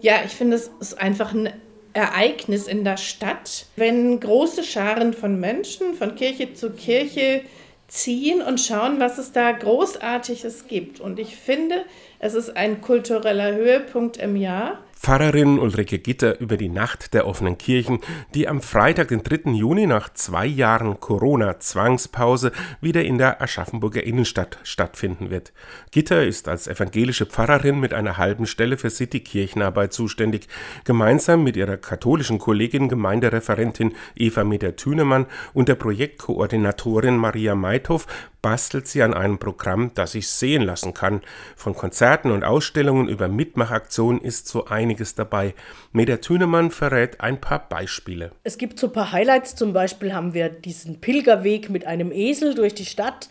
[0.00, 1.52] Ja, ich finde, es ist einfach ein
[1.92, 7.42] Ereignis in der Stadt, wenn große Scharen von Menschen von Kirche zu Kirche
[7.88, 11.00] ziehen und schauen, was es da Großartiges gibt.
[11.00, 11.84] Und ich finde,
[12.18, 14.78] es ist ein kultureller Höhepunkt im Jahr.
[14.98, 18.00] Pfarrerin Ulrike Gitter über die Nacht der offenen Kirchen,
[18.34, 19.50] die am Freitag, den 3.
[19.52, 25.52] Juni nach zwei Jahren Corona-Zwangspause wieder in der Aschaffenburger Innenstadt stattfinden wird.
[25.92, 30.48] Gitter ist als evangelische Pfarrerin mit einer halben Stelle für City-Kirchenarbeit zuständig.
[30.84, 38.06] Gemeinsam mit ihrer katholischen Kollegin Gemeindereferentin Eva Meder-Thünemann und der Projektkoordinatorin Maria Meithof
[38.46, 41.22] bastelt sie an einem Programm, das sich sehen lassen kann.
[41.56, 45.56] Von Konzerten und Ausstellungen über Mitmachaktionen ist so einiges dabei.
[45.90, 48.30] Meda Thünemann verrät ein paar Beispiele.
[48.44, 49.56] Es gibt so ein paar Highlights.
[49.56, 53.28] Zum Beispiel haben wir diesen Pilgerweg mit einem Esel durch die Stadt,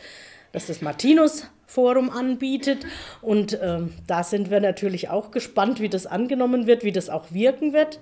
[0.56, 2.86] das das Martinus Forum anbietet.
[3.22, 7.32] Und ähm, da sind wir natürlich auch gespannt, wie das angenommen wird, wie das auch
[7.32, 8.00] wirken wird.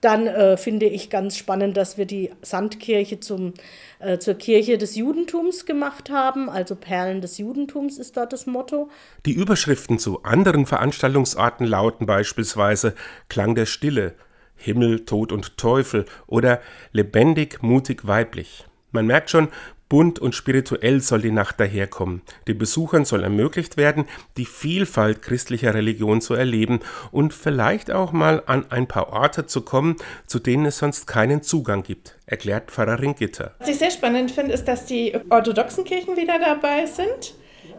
[0.00, 3.54] Dann äh, finde ich ganz spannend, dass wir die Sandkirche zum,
[4.00, 6.50] äh, zur Kirche des Judentums gemacht haben.
[6.50, 8.90] Also Perlen des Judentums ist dort das Motto.
[9.24, 12.94] Die Überschriften zu anderen Veranstaltungsorten lauten beispielsweise
[13.28, 14.14] Klang der Stille,
[14.56, 16.60] Himmel, Tod und Teufel oder
[16.90, 18.64] Lebendig, mutig, weiblich.
[18.90, 19.48] Man merkt schon,
[19.92, 22.22] Bunt und spirituell soll die Nacht daherkommen.
[22.48, 24.06] Den Besuchern soll ermöglicht werden,
[24.38, 29.60] die Vielfalt christlicher Religion zu erleben und vielleicht auch mal an ein paar Orte zu
[29.60, 33.54] kommen, zu denen es sonst keinen Zugang gibt, erklärt Pfarrerin Gitter.
[33.58, 37.34] Was ich sehr spannend finde, ist, dass die orthodoxen Kirchen wieder dabei sind,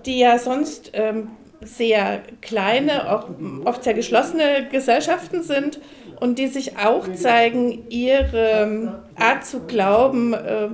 [0.06, 1.30] die ja sonst ähm,
[1.61, 3.28] sehr kleine, auch
[3.66, 5.80] oft sehr geschlossene Gesellschaften sind
[6.19, 10.69] und die sich auch zeigen, ihre Art zu glauben äh,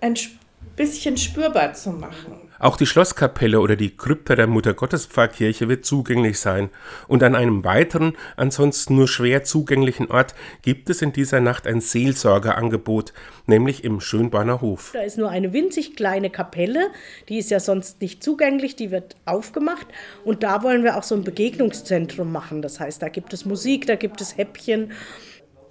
[0.00, 0.41] entspricht
[0.76, 2.42] bisschen spürbar zu machen.
[2.62, 6.70] Auch die Schlosskapelle oder die Krypta der Muttergottespfarrkirche wird zugänglich sein.
[7.08, 11.80] Und an einem weiteren, ansonsten nur schwer zugänglichen Ort gibt es in dieser Nacht ein
[11.80, 13.14] Seelsorgerangebot,
[13.46, 14.92] nämlich im Schönbahner Hof.
[14.94, 16.92] Da ist nur eine winzig kleine Kapelle,
[17.28, 19.88] die ist ja sonst nicht zugänglich, die wird aufgemacht.
[20.24, 22.62] Und da wollen wir auch so ein Begegnungszentrum machen.
[22.62, 24.92] Das heißt, da gibt es Musik, da gibt es Häppchen.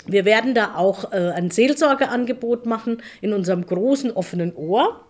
[0.07, 5.06] Wir werden da auch äh, ein Seelsorgeangebot machen in unserem großen offenen Ohr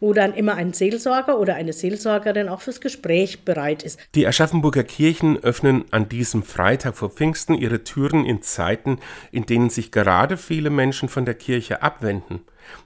[0.00, 3.98] wo dann immer ein Seelsorger oder eine Seelsorgerin auch fürs Gespräch bereit ist.
[4.14, 8.98] Die Aschaffenburger Kirchen öffnen an diesem Freitag vor Pfingsten ihre Türen in Zeiten,
[9.32, 12.40] in denen sich gerade viele Menschen von der Kirche abwenden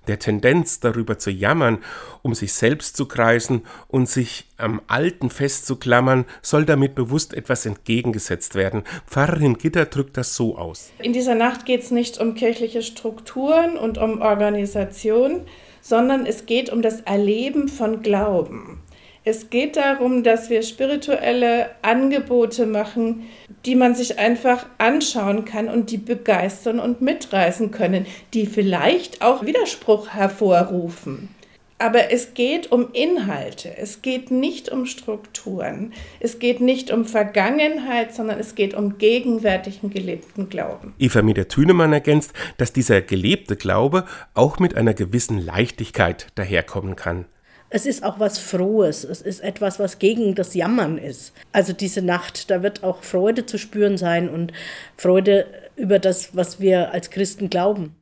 [0.06, 1.78] der Tendenz darüber zu jammern,
[2.22, 8.54] um sich selbst zu kreisen und sich am Alten festzuklammern, soll damit bewusst etwas entgegengesetzt
[8.54, 8.84] werden.
[9.06, 10.90] Pfarrerin Gitter drückt das so aus.
[10.98, 15.42] In dieser Nacht geht es nicht um kirchliche Strukturen und um Organisation,
[15.88, 18.82] sondern es geht um das Erleben von Glauben.
[19.24, 23.24] Es geht darum, dass wir spirituelle Angebote machen,
[23.64, 29.44] die man sich einfach anschauen kann und die begeistern und mitreißen können, die vielleicht auch
[29.46, 31.30] Widerspruch hervorrufen.
[31.78, 38.12] Aber es geht um Inhalte, es geht nicht um Strukturen, es geht nicht um Vergangenheit,
[38.12, 40.94] sondern es geht um gegenwärtigen gelebten Glauben.
[40.98, 47.26] Eva Mieder-Thünemann ergänzt, dass dieser gelebte Glaube auch mit einer gewissen Leichtigkeit daherkommen kann
[47.70, 49.04] es ist auch was Frohes.
[49.04, 51.34] Es ist etwas, was gegen das Jammern ist.
[51.52, 54.52] Also diese Nacht, da wird auch Freude zu spüren sein und
[54.96, 55.46] Freude
[55.76, 57.94] über das, was wir als Christen glauben.